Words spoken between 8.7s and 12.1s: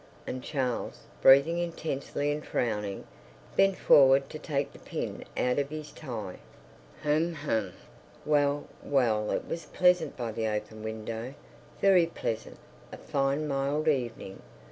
well! It was pleasant by the open window, very